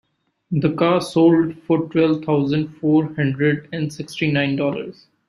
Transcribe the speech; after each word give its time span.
The 0.49 0.71
car 0.73 0.99
sold 0.99 1.59
for 1.67 1.87
twelve 1.89 2.25
thousand 2.25 2.69
four 2.79 3.13
hundred 3.13 3.69
and 3.71 3.93
sixty 3.93 4.31
nine 4.31 4.55
dollars. 4.55 5.05